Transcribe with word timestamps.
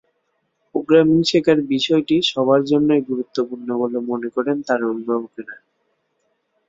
Programming 0.75 1.19
শেখার 1.23 1.59
বিষয়টি 1.73 2.15
সবার 2.31 2.61
জন্যই 2.71 3.01
গুরুত্বপূর্ণ 3.09 3.67
বলে 3.81 3.97
মনে 4.09 4.29
করেন 4.35 4.57
তাঁর 4.67 4.81
অভিভাবকেরা। 4.91 5.55